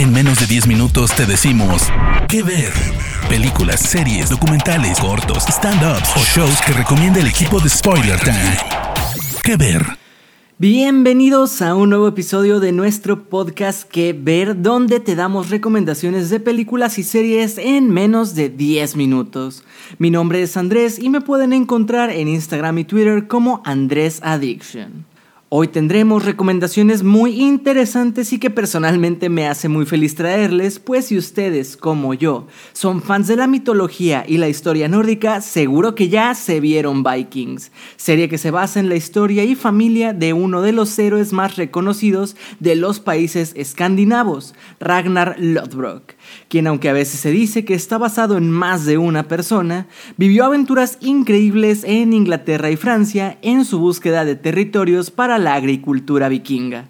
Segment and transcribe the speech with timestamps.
[0.00, 1.82] En menos de 10 minutos te decimos
[2.26, 2.72] qué ver.
[3.28, 8.56] Películas, series, documentales, cortos, stand-ups o shows que recomienda el equipo de Spoiler Time.
[9.44, 9.84] ¿Qué ver?
[10.56, 16.40] Bienvenidos a un nuevo episodio de nuestro podcast Que Ver, donde te damos recomendaciones de
[16.40, 19.64] películas y series en menos de 10 minutos.
[19.98, 25.09] Mi nombre es Andrés y me pueden encontrar en Instagram y Twitter como Andrés Addiction.
[25.52, 31.18] Hoy tendremos recomendaciones muy interesantes y que personalmente me hace muy feliz traerles, pues si
[31.18, 36.36] ustedes, como yo, son fans de la mitología y la historia nórdica, seguro que ya
[36.36, 40.70] se vieron Vikings, serie que se basa en la historia y familia de uno de
[40.70, 46.14] los héroes más reconocidos de los países escandinavos, Ragnar Lodbrok
[46.48, 50.44] quien aunque a veces se dice que está basado en más de una persona, vivió
[50.44, 56.88] aventuras increíbles en Inglaterra y Francia en su búsqueda de territorios para la agricultura vikinga.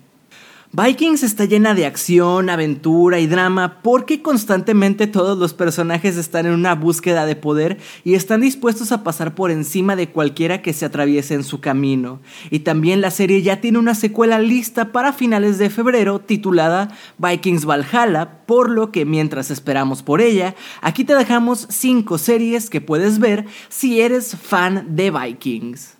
[0.72, 6.52] Vikings está llena de acción, aventura y drama porque constantemente todos los personajes están en
[6.52, 10.84] una búsqueda de poder y están dispuestos a pasar por encima de cualquiera que se
[10.84, 12.20] atraviese en su camino.
[12.50, 17.64] Y también la serie ya tiene una secuela lista para finales de febrero titulada Vikings
[17.64, 23.18] Valhalla, por lo que mientras esperamos por ella, aquí te dejamos 5 series que puedes
[23.18, 25.99] ver si eres fan de Vikings.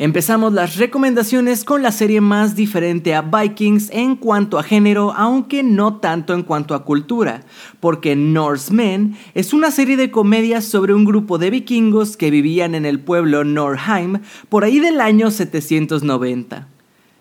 [0.00, 5.64] Empezamos las recomendaciones con la serie más diferente a Vikings en cuanto a género, aunque
[5.64, 7.42] no tanto en cuanto a cultura,
[7.80, 12.86] porque Norsemen es una serie de comedias sobre un grupo de vikingos que vivían en
[12.86, 16.77] el pueblo Norheim por ahí del año 790.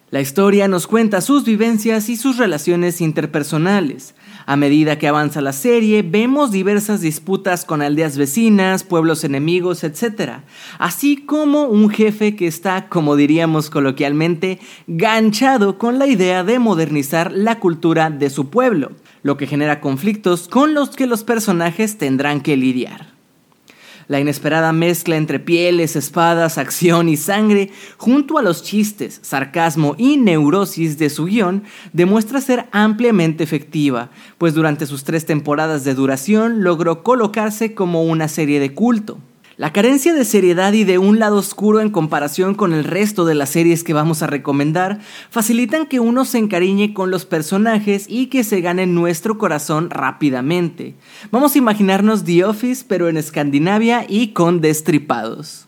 [0.09, 4.15] La historia nos cuenta sus vivencias y sus relaciones interpersonales.
[4.45, 10.43] A medida que avanza la serie, vemos diversas disputas con aldeas vecinas, pueblos enemigos, etc.
[10.79, 17.33] Así como un jefe que está, como diríamos coloquialmente, ganchado con la idea de modernizar
[17.33, 18.91] la cultura de su pueblo,
[19.23, 23.16] lo que genera conflictos con los que los personajes tendrán que lidiar.
[24.07, 30.15] La inesperada mezcla entre pieles, espadas, acción y sangre, junto a los chistes, sarcasmo y
[30.15, 36.63] neurosis de su guion, demuestra ser ampliamente efectiva, pues durante sus tres temporadas de duración
[36.63, 39.17] logró colocarse como una serie de culto.
[39.57, 43.33] La carencia de seriedad y de un lado oscuro en comparación con el resto de
[43.33, 44.99] las series que vamos a recomendar
[45.31, 50.93] facilitan que uno se encariñe con los personajes y que se gane nuestro corazón rápidamente.
[51.31, 55.65] Vamos a imaginarnos The Office pero en Escandinavia y con destripados.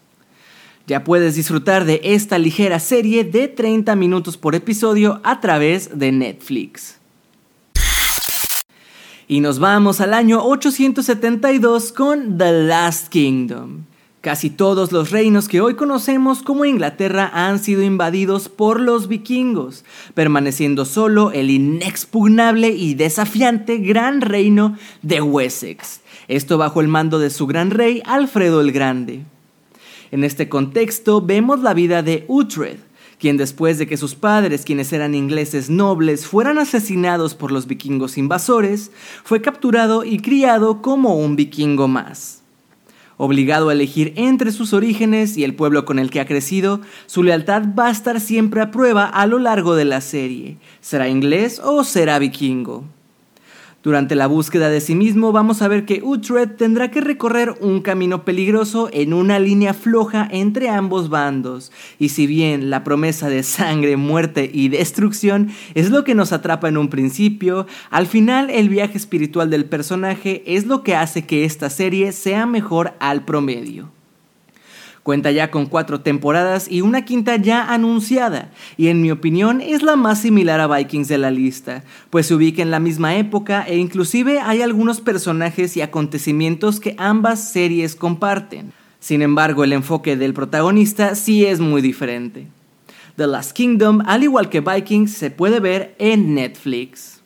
[0.85, 6.11] Ya puedes disfrutar de esta ligera serie de 30 minutos por episodio a través de
[6.11, 6.98] Netflix.
[9.31, 13.83] Y nos vamos al año 872 con The Last Kingdom.
[14.21, 19.85] Casi todos los reinos que hoy conocemos como Inglaterra han sido invadidos por los vikingos,
[20.15, 27.29] permaneciendo solo el inexpugnable y desafiante gran reino de Wessex, esto bajo el mando de
[27.29, 29.25] su gran rey Alfredo el Grande.
[30.09, 32.79] En este contexto vemos la vida de Uhtred,
[33.19, 38.17] quien después de que sus padres, quienes eran ingleses nobles, fueran asesinados por los vikingos
[38.17, 38.91] invasores,
[39.23, 42.41] fue capturado y criado como un vikingo más.
[43.17, 47.21] Obligado a elegir entre sus orígenes y el pueblo con el que ha crecido, su
[47.21, 50.57] lealtad va a estar siempre a prueba a lo largo de la serie.
[50.79, 52.85] ¿Será inglés o será vikingo?
[53.81, 57.79] Durante la búsqueda de sí mismo vamos a ver que Uhtred tendrá que recorrer un
[57.81, 63.41] camino peligroso en una línea floja entre ambos bandos, y si bien la promesa de
[63.41, 68.67] sangre, muerte y destrucción es lo que nos atrapa en un principio, al final el
[68.67, 73.98] viaje espiritual del personaje es lo que hace que esta serie sea mejor al promedio.
[75.09, 79.81] Cuenta ya con cuatro temporadas y una quinta ya anunciada, y en mi opinión es
[79.81, 83.63] la más similar a Vikings de la lista, pues se ubica en la misma época
[83.67, 88.71] e inclusive hay algunos personajes y acontecimientos que ambas series comparten.
[88.99, 92.45] Sin embargo, el enfoque del protagonista sí es muy diferente.
[93.15, 97.18] The Last Kingdom, al igual que Vikings, se puede ver en Netflix.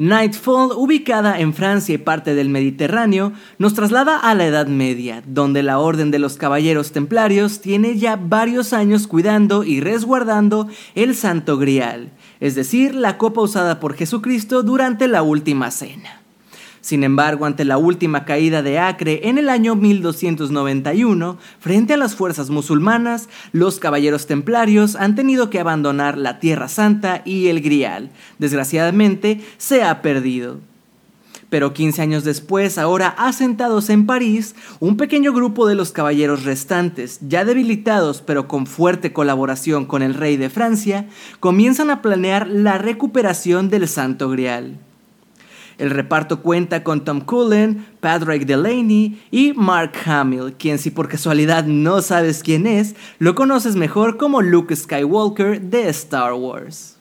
[0.00, 5.62] Nightfall, ubicada en Francia y parte del Mediterráneo, nos traslada a la Edad Media, donde
[5.62, 11.58] la Orden de los Caballeros Templarios tiene ya varios años cuidando y resguardando el Santo
[11.58, 16.19] Grial, es decir, la copa usada por Jesucristo durante la Última Cena.
[16.80, 22.14] Sin embargo, ante la última caída de Acre en el año 1291, frente a las
[22.14, 28.10] fuerzas musulmanas, los caballeros templarios han tenido que abandonar la Tierra Santa y el Grial.
[28.38, 30.58] Desgraciadamente, se ha perdido.
[31.50, 37.18] Pero 15 años después, ahora asentados en París, un pequeño grupo de los caballeros restantes,
[37.28, 41.08] ya debilitados pero con fuerte colaboración con el rey de Francia,
[41.40, 44.78] comienzan a planear la recuperación del Santo Grial.
[45.80, 51.64] El reparto cuenta con Tom Cullen, Patrick Delaney y Mark Hamill, quien si por casualidad
[51.64, 56.98] no sabes quién es, lo conoces mejor como Luke Skywalker de Star Wars.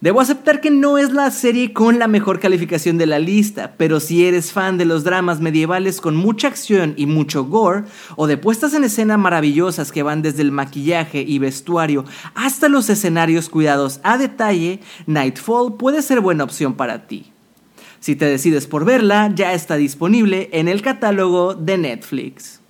[0.00, 4.00] Debo aceptar que no es la serie con la mejor calificación de la lista, pero
[4.00, 7.84] si eres fan de los dramas medievales con mucha acción y mucho gore,
[8.16, 12.88] o de puestas en escena maravillosas que van desde el maquillaje y vestuario hasta los
[12.88, 17.30] escenarios cuidados a detalle, Nightfall puede ser buena opción para ti.
[18.00, 22.60] Si te decides por verla, ya está disponible en el catálogo de Netflix.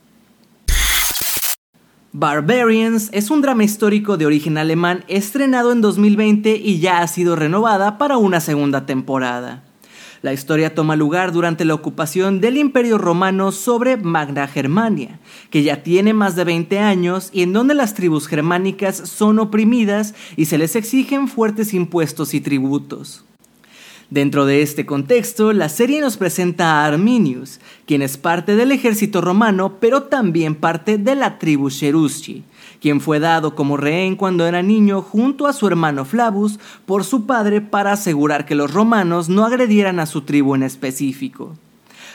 [2.12, 7.36] Barbarians es un drama histórico de origen alemán estrenado en 2020 y ya ha sido
[7.36, 9.62] renovada para una segunda temporada.
[10.20, 15.84] La historia toma lugar durante la ocupación del Imperio Romano sobre Magna Germania, que ya
[15.84, 20.58] tiene más de 20 años y en donde las tribus germánicas son oprimidas y se
[20.58, 23.24] les exigen fuertes impuestos y tributos.
[24.10, 29.20] Dentro de este contexto, la serie nos presenta a Arminius, quien es parte del ejército
[29.20, 32.42] romano, pero también parte de la tribu Cherusci,
[32.80, 37.24] quien fue dado como rehén cuando era niño junto a su hermano Flavus por su
[37.24, 41.54] padre para asegurar que los romanos no agredieran a su tribu en específico.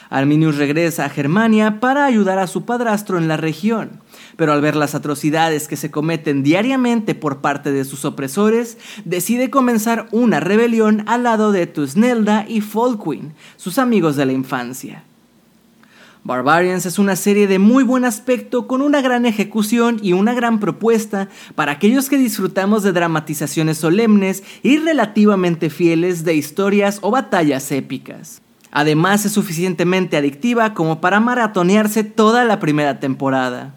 [0.09, 4.01] Arminius regresa a Germania para ayudar a su padrastro en la región,
[4.35, 9.49] pero al ver las atrocidades que se cometen diariamente por parte de sus opresores, decide
[9.49, 15.03] comenzar una rebelión al lado de Tusnelda y Folquin, sus amigos de la infancia.
[16.25, 20.59] Barbarians es una serie de muy buen aspecto con una gran ejecución y una gran
[20.59, 27.71] propuesta para aquellos que disfrutamos de dramatizaciones solemnes y relativamente fieles de historias o batallas
[27.71, 28.41] épicas.
[28.71, 33.75] Además es suficientemente adictiva como para maratonearse toda la primera temporada.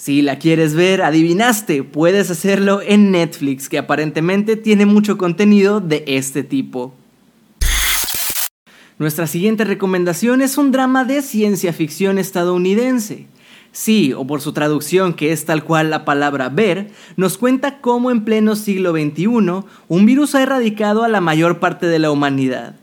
[0.00, 6.04] Si la quieres ver, adivinaste, puedes hacerlo en Netflix, que aparentemente tiene mucho contenido de
[6.06, 6.94] este tipo.
[8.98, 13.26] Nuestra siguiente recomendación es un drama de ciencia ficción estadounidense.
[13.72, 18.10] Sí, o por su traducción que es tal cual la palabra ver, nos cuenta cómo
[18.10, 22.79] en pleno siglo XXI un virus ha erradicado a la mayor parte de la humanidad.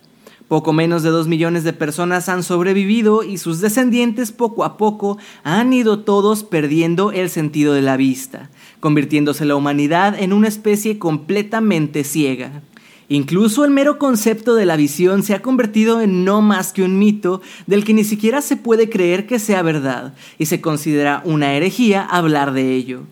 [0.47, 5.17] Poco menos de dos millones de personas han sobrevivido y sus descendientes poco a poco
[5.43, 8.49] han ido todos perdiendo el sentido de la vista,
[8.79, 12.61] convirtiéndose la humanidad en una especie completamente ciega.
[13.09, 16.97] Incluso el mero concepto de la visión se ha convertido en no más que un
[16.97, 21.53] mito del que ni siquiera se puede creer que sea verdad, y se considera una
[21.55, 23.03] herejía hablar de ello.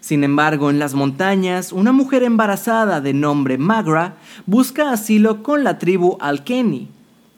[0.00, 4.16] Sin embargo, en las montañas, una mujer embarazada de nombre Magra
[4.46, 6.88] busca asilo con la tribu Alkeni.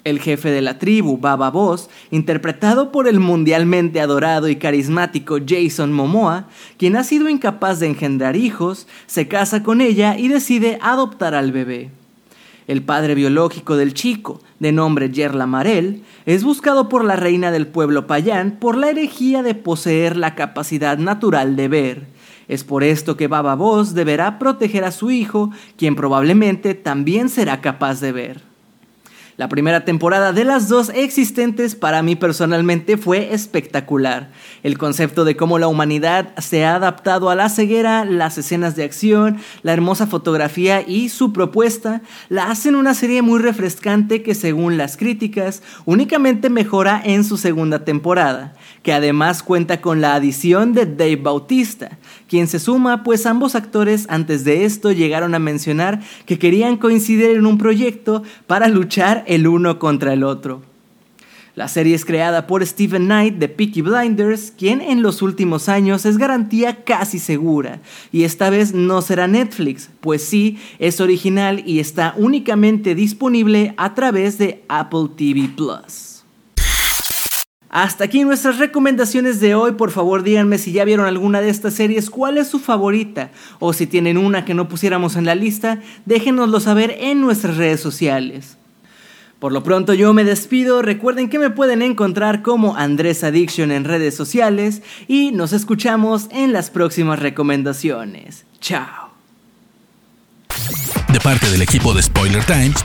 [0.05, 5.93] El jefe de la tribu, Baba Boss, interpretado por el mundialmente adorado y carismático Jason
[5.93, 6.47] Momoa,
[6.79, 11.53] quien ha sido incapaz de engendrar hijos, se casa con ella y decide adoptar al
[11.53, 11.91] bebé.
[12.67, 17.67] El padre biológico del chico, de nombre Yerla Marel, es buscado por la reina del
[17.67, 22.20] pueblo payán por la herejía de poseer la capacidad natural de ver
[22.51, 27.61] es por esto que Baba Voz deberá proteger a su hijo, quien probablemente también será
[27.61, 28.51] capaz de ver.
[29.41, 34.33] La primera temporada de las dos existentes para mí personalmente fue espectacular.
[34.63, 38.85] El concepto de cómo la humanidad se ha adaptado a la ceguera, las escenas de
[38.85, 44.77] acción, la hermosa fotografía y su propuesta la hacen una serie muy refrescante que según
[44.77, 48.53] las críticas únicamente mejora en su segunda temporada,
[48.83, 51.97] que además cuenta con la adición de Dave Bautista,
[52.31, 57.31] quien se suma pues ambos actores antes de esto llegaron a mencionar que querían coincidir
[57.31, 60.63] en un proyecto para luchar el uno contra el otro.
[61.57, 66.07] La serie es creada por Steven Knight de Peaky Blinders, quien en los últimos años
[66.07, 67.81] es garantía casi segura,
[68.13, 73.95] y esta vez no será Netflix, pues sí, es original y está únicamente disponible a
[73.95, 75.51] través de Apple TV.
[77.71, 79.73] Hasta aquí nuestras recomendaciones de hoy.
[79.73, 83.31] Por favor, díganme si ya vieron alguna de estas series, cuál es su favorita.
[83.61, 87.81] O si tienen una que no pusiéramos en la lista, déjenoslo saber en nuestras redes
[87.81, 88.57] sociales.
[89.39, 93.85] Por lo pronto yo me despido, recuerden que me pueden encontrar como Andrés Addiction en
[93.85, 98.45] redes sociales y nos escuchamos en las próximas recomendaciones.
[98.61, 99.11] Chao.
[101.11, 102.85] De parte del equipo de Spoiler Times,